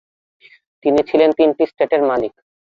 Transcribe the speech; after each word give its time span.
তিনি 0.85 0.99
ছিলেন 1.09 1.29
তিনটি 1.37 1.63
স্টেটের 1.65 2.01
মালিক। 2.03 2.33